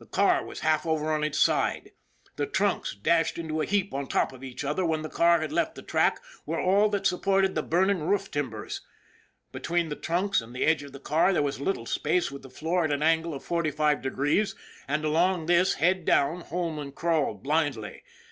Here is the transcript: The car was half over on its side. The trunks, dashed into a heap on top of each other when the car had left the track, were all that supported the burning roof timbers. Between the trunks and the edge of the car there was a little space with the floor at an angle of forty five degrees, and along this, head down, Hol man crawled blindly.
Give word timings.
The 0.00 0.06
car 0.06 0.44
was 0.44 0.58
half 0.66 0.84
over 0.84 1.12
on 1.12 1.22
its 1.22 1.38
side. 1.38 1.92
The 2.34 2.46
trunks, 2.48 2.96
dashed 2.96 3.38
into 3.38 3.60
a 3.60 3.64
heap 3.64 3.94
on 3.94 4.08
top 4.08 4.32
of 4.32 4.42
each 4.42 4.64
other 4.64 4.84
when 4.84 5.02
the 5.02 5.08
car 5.08 5.40
had 5.40 5.52
left 5.52 5.76
the 5.76 5.82
track, 5.82 6.18
were 6.44 6.58
all 6.58 6.88
that 6.88 7.06
supported 7.06 7.54
the 7.54 7.62
burning 7.62 8.00
roof 8.02 8.28
timbers. 8.28 8.80
Between 9.52 9.88
the 9.88 9.94
trunks 9.94 10.40
and 10.40 10.52
the 10.52 10.64
edge 10.64 10.82
of 10.82 10.90
the 10.90 10.98
car 10.98 11.32
there 11.32 11.44
was 11.44 11.58
a 11.58 11.62
little 11.62 11.86
space 11.86 12.28
with 12.28 12.42
the 12.42 12.50
floor 12.50 12.82
at 12.82 12.92
an 12.92 13.04
angle 13.04 13.34
of 13.34 13.44
forty 13.44 13.70
five 13.70 14.02
degrees, 14.02 14.56
and 14.88 15.04
along 15.04 15.46
this, 15.46 15.74
head 15.74 16.04
down, 16.04 16.40
Hol 16.40 16.72
man 16.72 16.90
crawled 16.90 17.44
blindly. 17.44 18.02